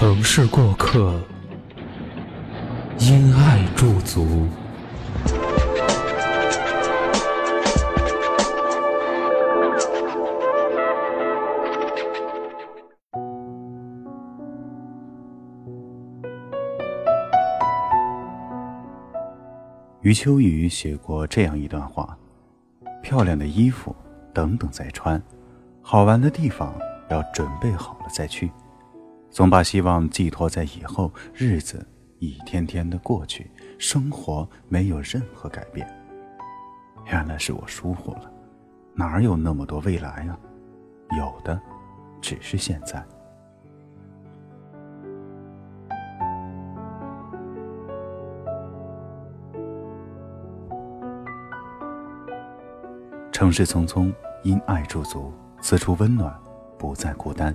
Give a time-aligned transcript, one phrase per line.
[0.00, 1.12] 城市过客，
[3.00, 4.46] 因爱驻足。
[20.00, 22.16] 余秋雨写过这样一段话：
[23.02, 23.92] 漂亮的衣服
[24.32, 25.20] 等等再穿，
[25.82, 26.72] 好玩的地方
[27.10, 28.48] 要准备好了再去。
[29.30, 31.86] 总把希望寄托在以后，日子
[32.18, 35.86] 一天天的过去，生活没有任何改变。
[37.06, 38.32] 原来是我疏忽了，
[38.94, 40.38] 哪有那么多未来啊？
[41.16, 41.60] 有的，
[42.20, 43.04] 只是现在。
[53.30, 54.12] 城市匆匆，
[54.42, 56.36] 因爱驻足，此处温暖，
[56.76, 57.54] 不再孤单。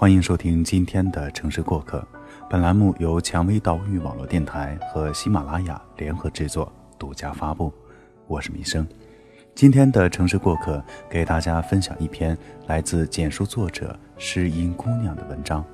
[0.00, 2.06] 欢迎收听今天的城市过客，
[2.48, 7.74] 本栏目由蔷薇岛屿网络电台和喜马拉雅联合制作、独家发布。
[8.28, 8.86] 我是米生，
[9.56, 12.38] 今天的城市过客给大家分享一篇
[12.68, 15.64] 来自简书作者诗音姑娘的文章。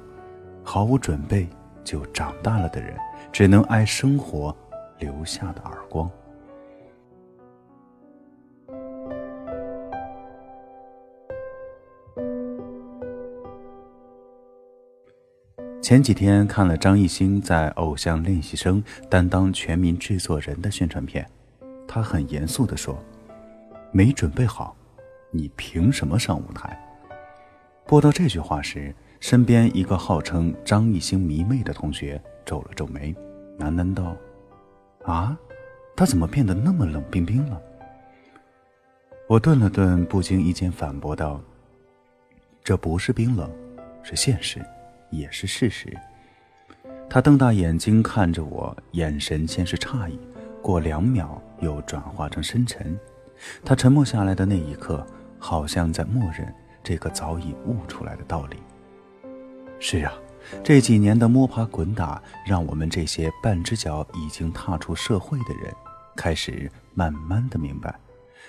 [0.63, 1.47] 毫无准备
[1.85, 2.97] 就长大了的人，
[3.31, 4.57] 只能挨生活
[5.01, 6.11] 留下的耳光。
[15.85, 21.29] 前几天看了张艺兴在《偶像练习生》担当全民制作人的宣传片，
[21.87, 22.99] 他很严肃地说
[23.93, 24.75] ：“没准备好，
[25.31, 26.75] 你凭什么上舞台？”
[27.85, 33.15] 播到这句话时，身边一个号称张艺兴迷妹的同学皱了皱眉，
[33.59, 34.17] 喃喃道
[35.05, 35.37] ：“啊，
[35.95, 37.61] 他怎么变得那么冷冰冰了？”
[39.29, 41.39] 我顿了顿，不经意间反驳道
[42.65, 43.51] ：“这不是冰冷，
[44.03, 44.65] 是现实。”
[45.17, 45.97] 也是事实。
[47.09, 50.19] 他瞪大眼睛看着我，眼神先是诧异，
[50.61, 52.99] 过两秒又转化成深沉。
[53.65, 55.07] 他沉默下来的那一刻，
[55.39, 56.53] 好像在默认
[56.83, 58.57] 这个早已悟出来的道理。
[59.79, 60.13] 是啊，
[60.63, 65.73] 这几年的摸爬滚打，让我们这些半只脚已经踏出社会的人，
[66.17, 67.95] 开始慢慢的明白，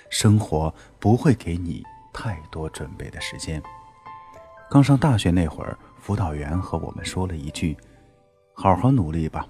[0.10, 1.84] 生活不会给你
[2.14, 3.62] 太多准备的时间。
[4.72, 5.78] 刚上大学那会儿。
[6.06, 7.76] 辅导员和我们说了一句
[8.54, 9.48] ：“好好努力吧，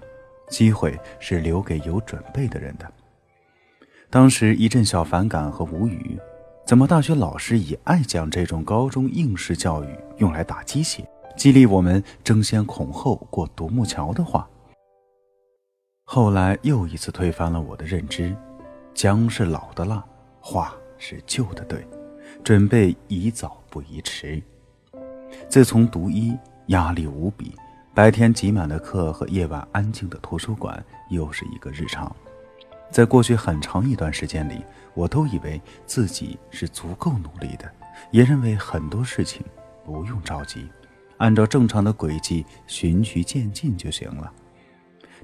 [0.48, 2.90] 机会是留给有准备的人的。”
[4.08, 6.18] 当时一阵小反感和无语，
[6.64, 11.06] 怎么大学老师也爱讲这种高中应试教育用来打鸡血，
[11.36, 14.48] 激励我们争先恐后过独木桥的话？
[16.04, 18.34] 后来又一次推翻了我的认知：
[18.94, 20.02] 姜是老的辣，
[20.40, 21.86] 话是旧的对，
[22.42, 24.42] 准备宜早不宜迟。
[25.48, 26.36] 自从读医，
[26.66, 27.54] 压力无比，
[27.94, 32.14] 白天挤满的课和夜晚安静的图书馆又是一个日常。
[32.90, 34.64] 在过去很长一段时间里，
[34.94, 37.70] 我都以为自己是足够努力的，
[38.10, 39.44] 也认为很多事情
[39.84, 40.66] 不用着急，
[41.16, 44.32] 按照正常的轨迹循序渐进就行了。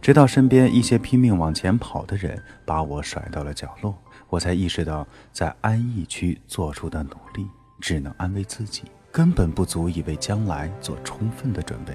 [0.01, 3.97] 直到身边一些拼命往前跑的人把我甩到了角落，
[4.29, 7.47] 我才意识到，在安逸区做出的努力，
[7.81, 8.83] 只能安慰自己。
[9.13, 11.95] 根本不足以为将来做充分的准备。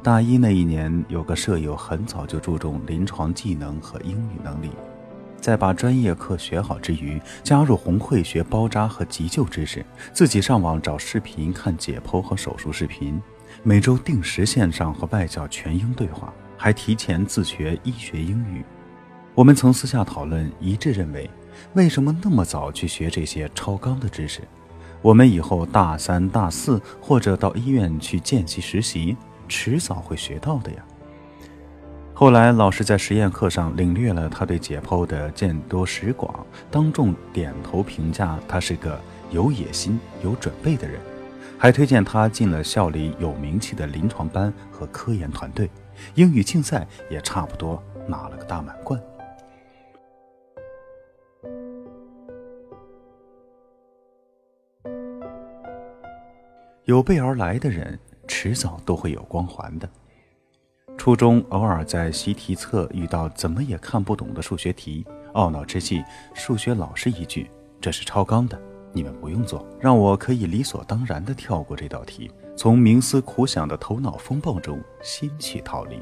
[0.00, 4.70] 大一那一年，有个舍友很早就注重临床技能和英语能力，
[5.40, 13.20] 在把专业课学好之余，加入红会学包扎和急救知识，自己上网找视频看解剖和手术视频，
[13.64, 18.64] 每周定时线上和外教全英对话，还提前自学医学英语。
[19.34, 21.28] 我们曾私下讨论，一致认为，
[21.72, 24.42] 为什么那么早去学这些超纲的知识？
[25.00, 29.16] 我们以后大三、大四或者到医院去见习实习，
[29.48, 30.84] 迟早会学到的呀。
[32.12, 39.00] 后来老师在实验课上领略了他对解剖的见多识广，当众点头评价他是个
[39.30, 41.00] 有野心、有准备的人，
[41.56, 45.70] 还推荐他进了校里有名气的临床班和科研团队，
[46.16, 49.00] 英语竞赛也差不多拿了个大满贯。
[56.92, 57.98] 有备而来的人，
[58.28, 59.88] 迟早都会有光环的。
[60.98, 65.02] 初中偶尔在习题册遇到怎么也看不懂的数学题，
[65.32, 66.04] 懊恼之际，
[66.34, 67.50] 数学老师一句
[67.80, 68.60] ：“这是超纲的，
[68.92, 75.98] 你们不用做。”让我可以理所当然地跳过这道题，从冥思苦想的头脑风暴中心气逃离。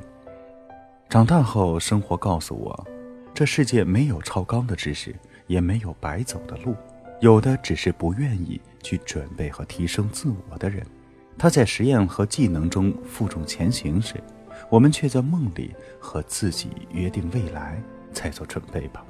[1.08, 2.86] 长大后，生活告诉我，
[3.32, 5.14] 这世界没有超纲的知识，
[5.46, 6.74] 也没有白走的路，
[7.20, 10.84] 有的只是不愿意去准备和提升自我的人。
[11.38, 14.14] 他在实验和技能中负重前行时。
[14.68, 17.82] 我们却在梦里和自己约定未来，
[18.12, 19.04] 再做准备吧。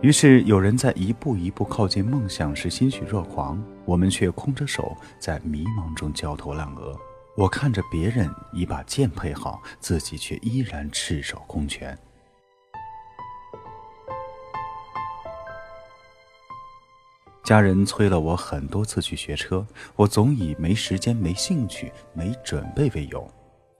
[0.00, 6.94] 于是有人在一步一步靠近梦想时欣喜若狂，我们却空着手在迷茫中焦头烂额。
[7.36, 11.96] 我看着别人已把剑配好，自己却依然赤手空拳。
[17.42, 19.66] 家人催了我很多次去学车，
[19.96, 23.28] 我总以没时间、没兴趣、没准备为由。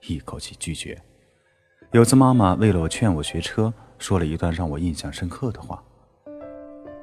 [0.05, 1.01] 一口气拒绝。
[1.91, 5.81] 有次，妈妈为了我劝我学车，说了一段让我印象深刻的话：“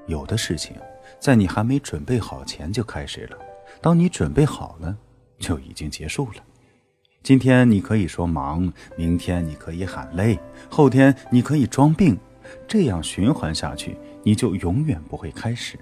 [0.06, 0.76] 有的事情，
[1.18, 3.38] 在你还没准备好前就开始了；
[3.80, 4.94] 当你准备好了，
[5.38, 6.44] 就已经结束了。
[7.22, 12.18] 今天你可以说忙，明天你可以喊累，后天你可以装病，
[12.68, 15.78] 这样循环下去，你就永远不会开始。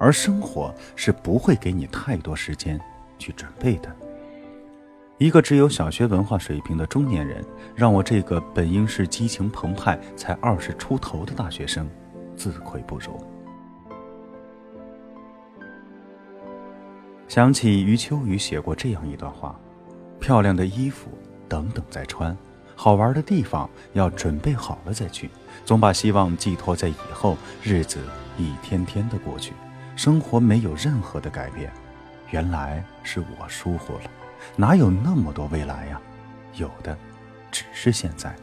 [0.00, 2.80] 而生活是不会给你太多时间
[3.18, 3.94] 去准备的。”
[5.18, 7.44] 一个只有小学文化水平的中年人，
[7.74, 11.86] 让我这个本应是激情澎湃、才二十出头的大学生，
[12.34, 13.22] 自愧不如。
[17.28, 19.54] 想起余秋雨写过这样一段话：
[20.18, 21.10] 漂亮的衣服
[21.46, 22.34] 等等再穿，
[22.74, 25.28] 好玩的地方要准备好了再去。
[25.66, 27.98] 总把希望寄托在以后，日子
[28.38, 29.52] 一天天的过去，
[29.96, 31.72] 生活没有任何的改变。
[32.30, 34.02] 原来是我疏忽了。
[34.56, 36.00] 哪有那么多未来呀？
[36.54, 36.96] 有的，
[37.50, 38.34] 只是现在。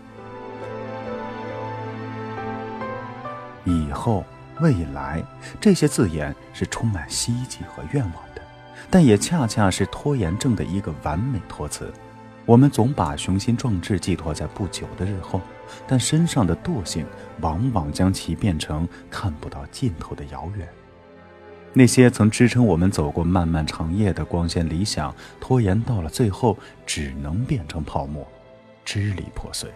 [3.63, 4.23] 以后、
[4.59, 5.23] 未来
[5.59, 8.41] 这些字眼是充满希冀和愿望的，
[8.89, 11.91] 但也恰恰是拖延症的一个完美托词。
[12.45, 15.41] 我们总把雄心壮志寄托在不久的日后，
[15.85, 17.05] 但身上的惰性
[17.41, 20.67] 往往将其变成看不到尽头的遥远。
[21.77, 26.57] 那些曾支撑我们走过漫漫长夜的光鲜理想，拖延到了最后，
[26.87, 28.27] 只能变成泡沫，
[28.83, 29.69] 支离破碎。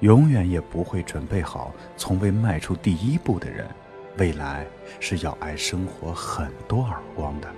[0.00, 3.68] 永远也不会准备好，从未迈出第一步的人，
[4.16, 4.66] 未来
[4.98, 7.48] 是要挨生活很多耳光的。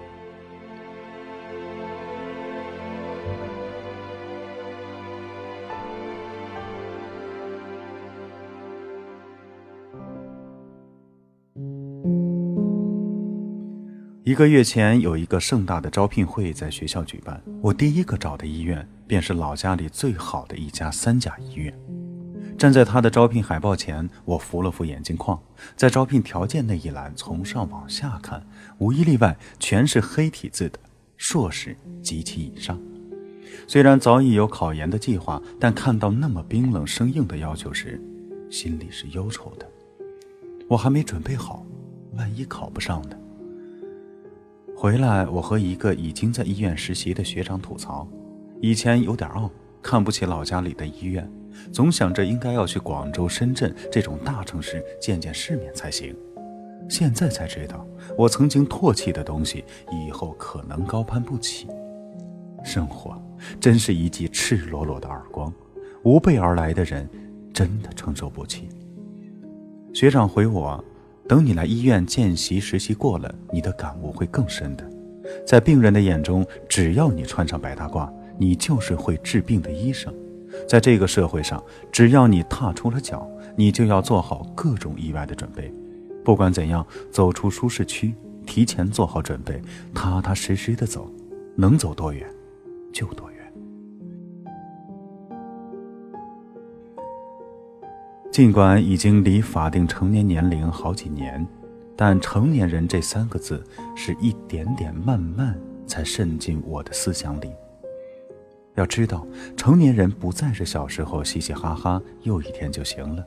[14.27, 17.41] 一个月前，有一个盛大的招聘会在学校举办。
[17.63, 21.73] 我第一个找的医院，便是老家里最好的一家三甲医院。
[22.59, 25.41] 站在他的招聘海报前，我扶了扶眼镜框，
[25.77, 28.45] 在招聘条件那一栏从上往下看，
[28.79, 30.79] 无一例外全是黑体字的
[31.17, 32.77] “硕士及其以上”。
[33.69, 38.03] 虽然早已有考研的计划，但看到那么冰冷生硬的要求时，
[38.51, 39.65] 心里是忧愁的。
[40.69, 41.65] 我还没准备好，
[42.15, 43.17] 万一考不上呢？
[44.79, 48.07] 回来，我和一个已经在医院实习的学长吐槽，
[48.61, 51.27] 以前有点傲，看不起老家里的医院，
[51.73, 56.15] 总想着应该要去广州、深圳这种大城市见见世面才行。
[56.91, 57.87] 现在才知道，
[58.19, 61.67] 我曾经唾弃的东西，以后可能高攀不起。
[62.63, 63.19] 生活
[63.59, 65.51] 真是一记赤裸裸的耳光，
[66.05, 67.09] 无备而来的人，
[67.51, 68.69] 真的承受不起。
[69.95, 70.85] 学长回我。
[71.29, 74.89] 等你来医院见习实习过了，你的感悟会更深的。
[75.45, 80.15] 在病人的眼中，只要你穿上白大褂，你就是会治病的医生。
[80.69, 85.73] 在这个社会上，只要你踏出了脚，你就要做好各种意外的准备。
[86.25, 88.15] 不管怎样，走出舒适区，
[88.47, 89.61] 提前做好准备，
[89.93, 91.13] 踏踏实实的走，
[91.57, 92.25] 能走多远，
[92.93, 93.36] 就多远。
[98.37, 101.49] 尽管已经离法定成年年龄好几年，
[101.97, 103.65] 但“成年人”这三个字
[103.95, 107.51] 是一点点慢慢才渗进我的思想里。
[108.75, 109.27] 要知道，
[109.57, 113.27] 成年人不再是小时候嘻嘻哈哈又一天就行了。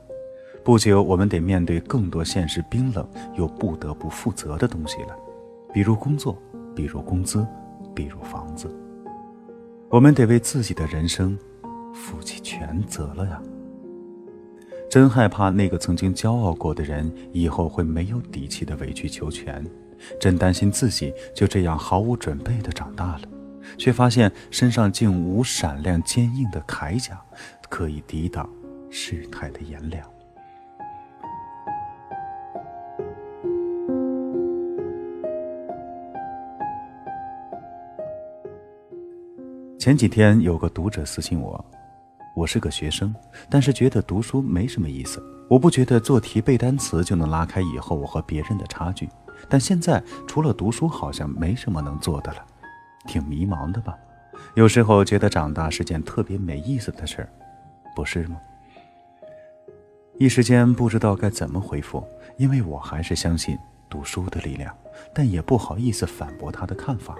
[0.62, 5.16] 不久，我们得面对更多现实冰冷又不得不负责的东西了，
[5.74, 6.40] 比如工作，
[6.72, 7.44] 比如工资，
[7.92, 8.72] 比如房子。
[9.88, 11.36] 我们得为自己的人生
[11.92, 13.42] 负起全责了呀！
[14.90, 19.64] 真害怕那个曾经骄傲过的人，以后会没有底气的委曲求全，
[20.18, 23.20] 真担心自己就这样毫无准备的长大了，
[23.78, 27.22] 却发现身上竟无闪亮坚硬的铠甲，
[27.68, 28.50] 可以抵挡
[28.90, 30.04] 世态的炎凉。
[39.78, 41.64] 前几天有个读者私信我，
[42.40, 43.14] 我是个学生，
[43.50, 45.22] 但是觉得读书没什么意思。
[45.46, 49.06] 我不觉得做题背单词就能拉开以后我和别人的差距，
[49.46, 52.38] 但现在除了读书，好像没什么能做的了，
[53.06, 53.94] 挺迷茫的吧？
[54.54, 57.28] 有时候觉得长大是件特别没意思的事儿，
[57.94, 58.40] 不是吗？
[60.16, 62.02] 一时间不知道该怎么回复，
[62.38, 63.58] 因为我还是相信
[63.90, 64.74] 读书的力量，
[65.12, 67.14] 但也不好意思反驳他的看法，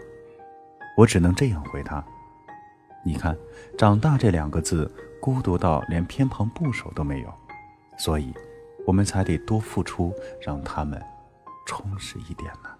[0.97, 2.03] 我只能这样回他。
[3.03, 3.37] 你看，
[3.79, 4.91] 长大这两个字，
[5.21, 7.33] 孤独到连偏旁部首都没有，
[7.97, 8.33] 所以，
[8.87, 11.03] 我们才得多付出，让他们
[11.67, 12.80] 充实一点呢。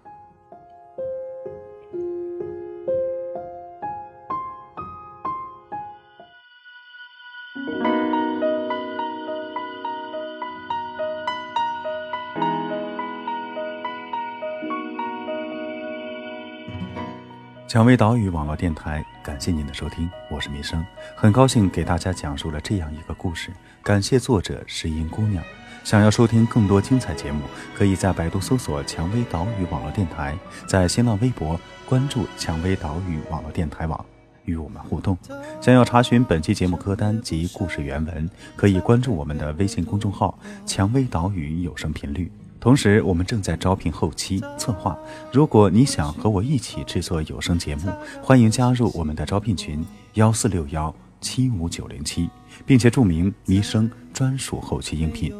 [17.71, 20.85] 蔷薇岛屿网络电台，感谢您的收听，我是民生，
[21.15, 23.49] 很高兴给大家讲述了这样一个故事。
[23.81, 25.41] 感谢作者石英姑娘。
[25.85, 30.37] 想要收听更多精彩节目，可以在百度搜索“蔷薇岛屿网络电台”，
[30.67, 34.05] 在新浪微博关注“蔷薇岛屿网络电台网”，
[34.43, 35.17] 与我们互动。
[35.61, 40.37] 想要查询本期节目歌单及故事原文，可以关注我们的微信公众号
[40.67, 42.29] “蔷薇岛屿有声频率”。
[42.61, 44.95] 同时，我们正在招聘后期策划。
[45.33, 47.91] 如果你想和我一起制作有声节目，
[48.21, 52.29] 欢迎加入我们的招聘群：幺四六幺七五九零七，
[52.63, 55.33] 并且注明“迷声”专属后期应聘。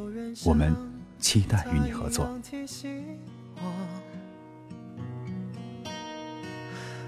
[0.44, 0.76] 我们
[1.20, 2.28] 期待与你合作。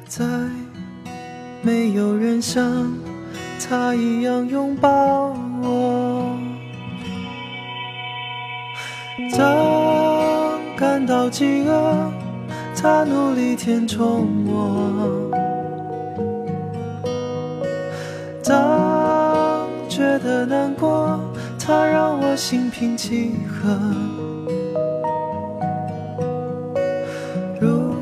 [0.07, 0.23] 在
[1.63, 2.93] 没有人像
[3.59, 6.37] 他一样拥抱我。
[9.31, 9.92] 在
[10.83, 12.11] 感到饥饿，
[12.75, 15.31] 他努力填充我；
[18.43, 21.17] 当觉得难过，
[21.57, 23.79] 他让我心平气和。
[27.61, 27.95] 如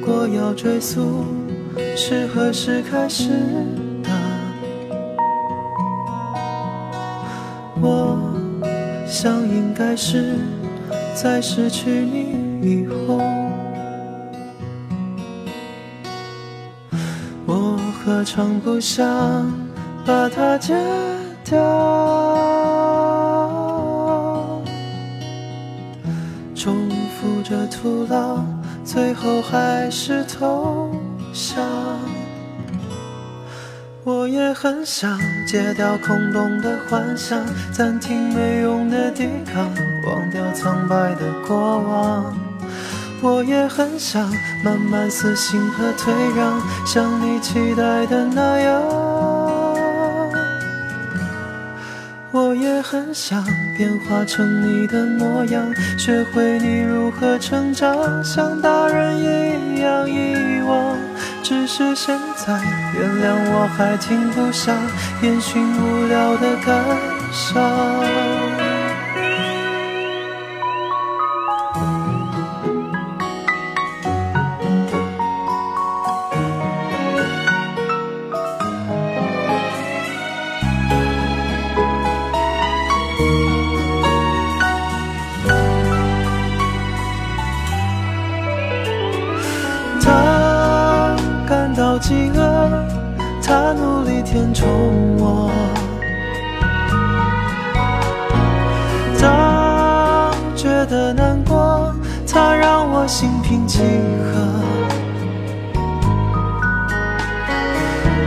[0.00, 1.26] 果要追溯
[1.94, 3.28] 是何时开始
[4.02, 4.08] 的，
[7.82, 8.18] 我
[9.06, 10.38] 想应该是。
[11.14, 13.20] 在失去你以后，
[17.46, 19.48] 我何尝不想
[20.04, 20.74] 把它戒
[21.44, 21.60] 掉？
[26.54, 28.44] 重复着徒劳，
[28.84, 30.90] 最后还是投
[31.32, 31.64] 降。
[34.06, 37.42] 我也很想戒掉空洞的幻想，
[37.72, 39.72] 暂停没用的抵抗，
[40.04, 42.36] 忘掉苍白的过往。
[43.22, 44.30] 我也很想
[44.62, 48.82] 慢慢死心和退让，像你期待的那样。
[52.30, 53.42] 我也很想
[53.78, 59.43] 变化成你的模样，学会你如何成长，像大人一样。
[61.76, 62.52] 是现在，
[62.96, 64.72] 原谅我还停不下
[65.22, 66.72] 烟熏无聊的感
[67.32, 68.33] 伤。
[91.98, 92.86] 饥饿，
[93.42, 94.68] 他努力填充
[95.18, 95.50] 我；
[99.20, 101.94] 当觉得难过，
[102.26, 103.82] 他让我心平气
[104.32, 104.34] 和。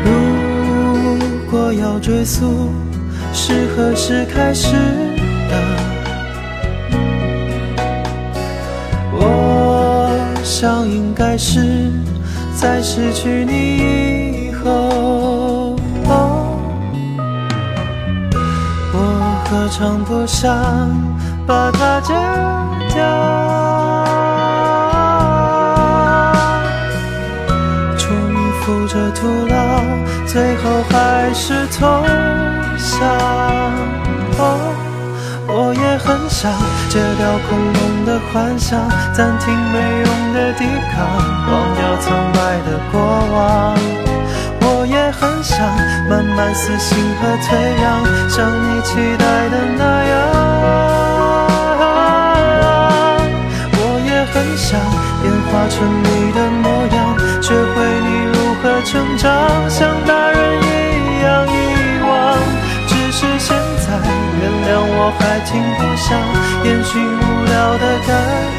[0.04, 0.10] 如
[1.52, 2.70] 果要追溯
[3.34, 4.72] 是何时开始
[5.50, 5.56] 的，
[9.14, 10.10] 我
[10.44, 11.92] 想应该是。
[12.60, 15.76] 在失去你以后，
[18.94, 18.98] 我
[19.46, 20.52] 何尝不想
[21.46, 22.16] 把它戒
[22.96, 23.06] 掉？
[27.96, 28.08] 重
[28.62, 29.84] 复着徒劳，
[30.26, 32.02] 最后还是投
[32.78, 33.97] 降。
[35.58, 35.98] 我也。
[36.08, 36.50] 很想
[36.88, 38.80] 戒掉空洞的幻想，
[39.14, 41.04] 暂停没用的抵抗，
[41.52, 43.76] 忘掉苍白的过往。
[44.62, 45.58] 我也很想
[46.08, 47.86] 慢慢死心和退让，
[48.30, 50.16] 像你期待的那样。
[53.74, 54.80] 我也很想
[55.22, 56.98] 变化成你的模样，
[57.42, 59.28] 学会你如何成长，
[59.70, 60.37] 像大人
[65.12, 66.16] 还停不下
[66.64, 68.57] 烟熏无聊的感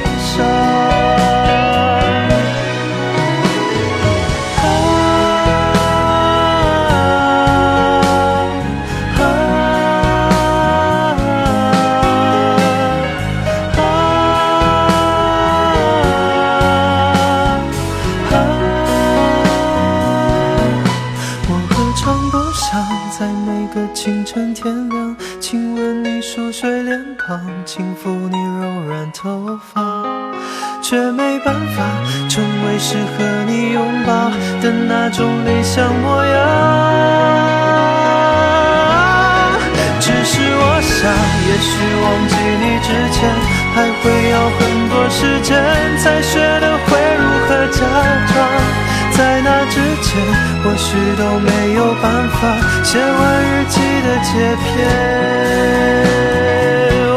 [50.69, 52.41] 或许都没有办法
[52.85, 54.29] 写完日记的切
[54.61, 54.69] 片。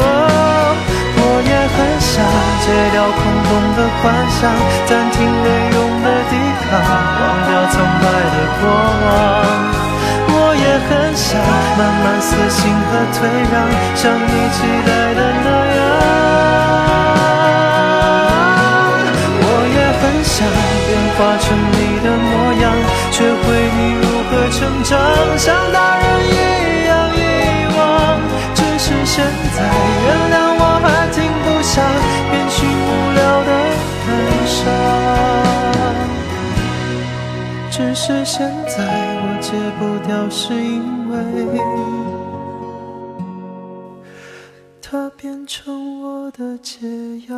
[1.20, 2.24] 我也很想
[2.64, 4.08] 戒掉空洞的幻
[4.40, 4.40] 想，
[4.88, 6.32] 暂停没用的抵
[6.64, 8.64] 抗，忘掉苍白的过
[9.04, 9.04] 往。
[10.32, 11.28] 我也很想
[11.76, 13.54] 慢慢死心和退让，
[13.94, 15.80] 像你期待的那样。
[19.44, 20.40] 我也很想
[20.88, 21.44] 变化成
[24.84, 24.98] 长，
[25.38, 26.30] 像大人一
[26.86, 27.18] 样遗
[27.76, 27.80] 忘。
[28.54, 29.24] 只是现
[29.54, 29.58] 在，
[30.04, 31.72] 原谅我还停不下
[32.32, 33.50] 烟熏无聊的
[34.06, 34.08] 感
[34.46, 34.58] 伤。
[37.70, 38.76] 只是现在
[39.22, 39.46] 我戒
[39.78, 41.14] 不掉，是因为
[44.80, 46.80] 它变成我的解
[47.28, 47.34] 药。